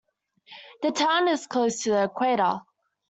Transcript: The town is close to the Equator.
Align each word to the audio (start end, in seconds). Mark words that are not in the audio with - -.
The 0.81 0.91
town 0.93 1.27
is 1.27 1.45
close 1.45 1.83
to 1.83 1.91
the 1.91 2.05
Equator. 2.05 2.61